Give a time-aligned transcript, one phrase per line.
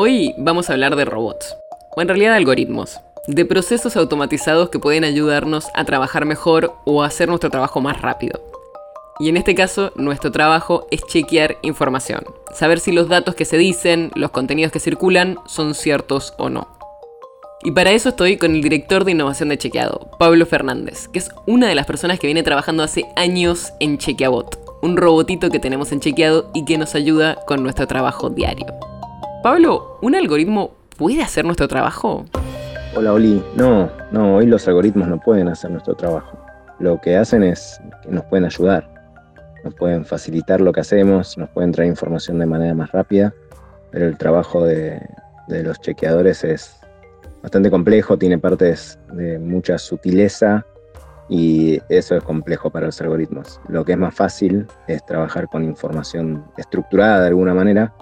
[0.00, 1.56] Hoy vamos a hablar de robots,
[1.90, 7.02] o en realidad de algoritmos, de procesos automatizados que pueden ayudarnos a trabajar mejor o
[7.02, 8.40] a hacer nuestro trabajo más rápido.
[9.18, 12.24] Y en este caso, nuestro trabajo es chequear información,
[12.54, 16.68] saber si los datos que se dicen, los contenidos que circulan, son ciertos o no.
[17.64, 21.28] Y para eso estoy con el director de innovación de Chequeado, Pablo Fernández, que es
[21.44, 25.90] una de las personas que viene trabajando hace años en Chequeabot, un robotito que tenemos
[25.90, 28.66] en Chequeado y que nos ayuda con nuestro trabajo diario.
[29.42, 32.24] Pablo, ¿un algoritmo puede hacer nuestro trabajo?
[32.96, 36.36] Hola Oli, no, no, hoy los algoritmos no pueden hacer nuestro trabajo.
[36.80, 38.90] Lo que hacen es que nos pueden ayudar,
[39.62, 43.32] nos pueden facilitar lo que hacemos, nos pueden traer información de manera más rápida,
[43.92, 45.00] pero el trabajo de,
[45.46, 46.80] de los chequeadores es
[47.40, 50.66] bastante complejo, tiene partes de mucha sutileza
[51.28, 53.60] y eso es complejo para los algoritmos.
[53.68, 57.94] Lo que es más fácil es trabajar con información estructurada de alguna manera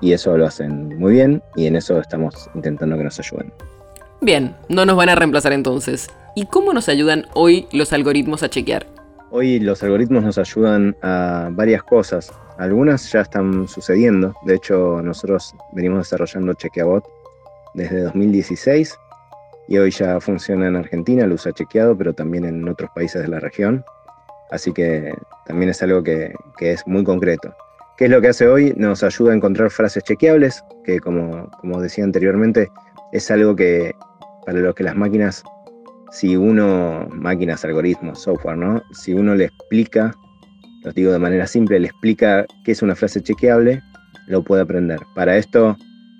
[0.00, 3.52] y eso lo hacen muy bien y en eso estamos intentando que nos ayuden.
[4.20, 6.08] Bien, no nos van a reemplazar entonces.
[6.34, 8.86] ¿Y cómo nos ayudan hoy los algoritmos a chequear?
[9.30, 12.32] Hoy los algoritmos nos ayudan a varias cosas.
[12.58, 14.34] Algunas ya están sucediendo.
[14.44, 17.04] De hecho, nosotros venimos desarrollando Chequeabot
[17.74, 18.96] desde 2016
[19.68, 23.28] y hoy ya funciona en Argentina, lo usa chequeado, pero también en otros países de
[23.28, 23.84] la región.
[24.50, 25.14] Así que
[25.46, 27.54] también es algo que, que, es muy concreto.
[27.96, 28.74] ¿Qué es lo que hace hoy?
[28.76, 32.68] Nos ayuda a encontrar frases chequeables, que como, como decía anteriormente,
[33.12, 33.94] es algo que
[34.44, 35.44] para lo que las máquinas,
[36.10, 38.82] si uno, máquinas, algoritmos, software, ¿no?
[38.92, 40.12] Si uno le explica,
[40.82, 43.80] lo digo de manera simple, le explica qué es una frase chequeable,
[44.26, 44.98] lo puede aprender.
[45.14, 45.76] Para esto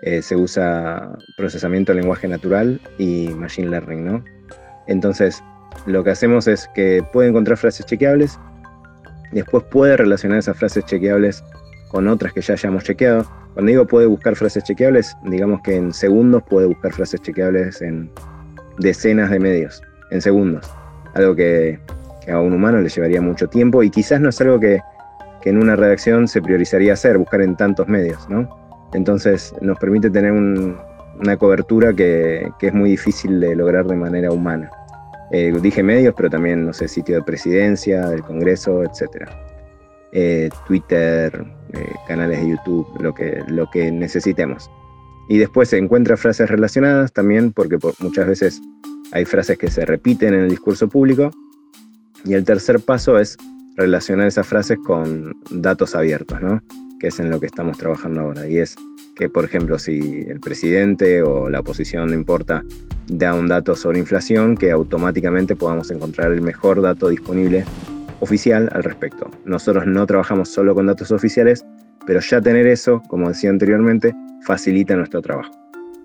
[0.00, 4.24] eh, se usa procesamiento de lenguaje natural y machine learning, ¿no?
[4.86, 5.44] Entonces,
[5.84, 8.40] lo que hacemos es que puede encontrar frases chequeables,
[9.32, 11.44] después puede relacionar esas frases chequeables
[11.88, 13.24] con otras que ya hayamos chequeado.
[13.54, 18.10] Cuando digo puede buscar frases chequeables, digamos que en segundos puede buscar frases chequeables en
[18.78, 20.70] decenas de medios, en segundos.
[21.14, 21.80] Algo que,
[22.24, 24.80] que a un humano le llevaría mucho tiempo y quizás no es algo que,
[25.44, 28.46] en una redacción se priorizaría hacer, buscar en tantos medios, ¿no?
[28.92, 34.70] Entonces nos permite tener una cobertura que, es muy difícil de lograr de manera humana.
[35.30, 39.26] Eh, dije medios, pero también, no sé, sitio de presidencia, del Congreso, etc.
[40.12, 44.70] Eh, Twitter, eh, canales de YouTube, lo que, lo que necesitemos.
[45.28, 48.60] Y después se encuentra frases relacionadas también, porque muchas veces
[49.12, 51.30] hay frases que se repiten en el discurso público.
[52.24, 53.36] Y el tercer paso es
[53.76, 56.62] relacionar esas frases con datos abiertos, ¿no?
[56.98, 58.48] que es en lo que estamos trabajando ahora.
[58.48, 58.76] Y es
[59.14, 62.64] que, por ejemplo, si el presidente o la oposición, no importa,
[63.06, 67.64] da un dato sobre inflación, que automáticamente podamos encontrar el mejor dato disponible
[68.20, 69.30] oficial al respecto.
[69.44, 71.64] Nosotros no trabajamos solo con datos oficiales,
[72.06, 74.14] pero ya tener eso, como decía anteriormente,
[74.46, 75.52] facilita nuestro trabajo.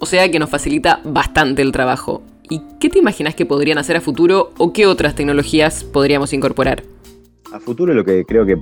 [0.00, 2.22] O sea que nos facilita bastante el trabajo.
[2.50, 6.82] ¿Y qué te imaginas que podrían hacer a futuro o qué otras tecnologías podríamos incorporar?
[7.52, 8.58] A futuro lo que creo que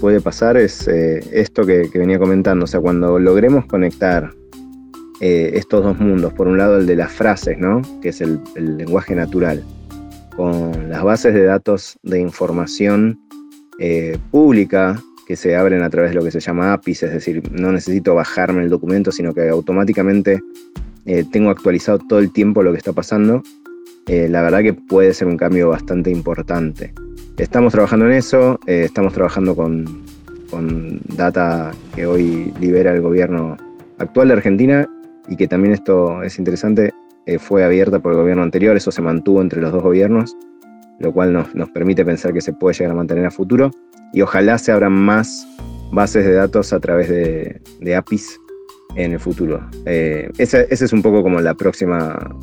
[0.00, 4.30] puede pasar es eh, esto que, venía comentando, o sea, cuando logremos conectar
[5.20, 7.82] eh, estos dos mundos, por un lado el de las frases, ¿no?
[8.00, 9.62] que es el, lenguaje natural,
[10.40, 13.20] con las bases de datos de información
[13.78, 17.42] eh, pública que se abren a través de lo que se llama APIs, es decir,
[17.52, 20.40] no necesito bajarme el documento, sino que automáticamente
[21.30, 23.42] tengo actualizado todo el tiempo lo que está pasando,
[24.06, 26.94] la verdad que puede ser un cambio bastante importante.
[27.40, 30.04] Estamos trabajando en eso, eh, estamos trabajando con,
[31.16, 33.56] data que hoy libera el gobierno
[33.98, 34.86] actual de Argentina
[35.28, 36.92] y que también esto es interesante,
[37.26, 40.36] eh, fue abierta por el gobierno anterior, eso se mantuvo entre los dos gobiernos,
[40.98, 43.70] lo cual nos, permite pensar que se puede llegar a mantener a futuro
[44.12, 45.46] y ojalá se abran más
[45.92, 48.38] bases de datos a través de, APIs
[48.96, 49.60] en el futuro.
[49.86, 52.36] Eh, esa, es un poco como la próxima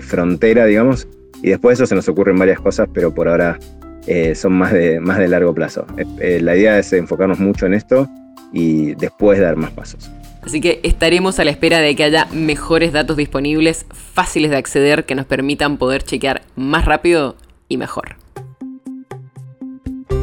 [0.00, 1.06] frontera, digamos,
[1.42, 3.58] y después de eso se nos ocurren varias cosas, pero por ahora
[4.06, 5.86] eh, son más de, más de largo plazo.
[5.96, 8.08] Eh, eh, la idea es enfocarnos mucho en esto
[8.52, 10.10] y después dar más pasos.
[10.46, 15.04] Así que estaremos a la espera de que haya mejores datos disponibles, fáciles de acceder,
[15.04, 17.34] que nos permitan poder chequear más rápido
[17.68, 18.14] y mejor.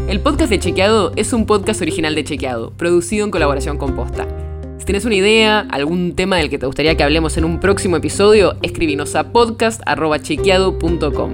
[0.08, 4.26] El podcast de Chequeado es un podcast original de Chequeado, producido en colaboración con Posta.
[4.78, 7.98] Si tienes una idea, algún tema del que te gustaría que hablemos en un próximo
[7.98, 11.32] episodio, escribinos a podcast.chequeado.com.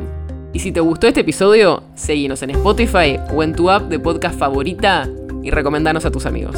[0.51, 4.39] Y si te gustó este episodio, seguinos en Spotify o en tu app de podcast
[4.39, 5.07] favorita
[5.43, 6.57] y recomendanos a tus amigos.